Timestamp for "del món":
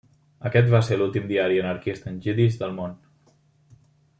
2.63-2.97